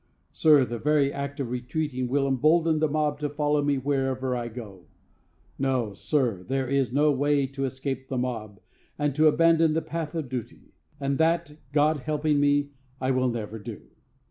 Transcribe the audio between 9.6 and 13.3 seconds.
the path of duty; and that, God helping me, I will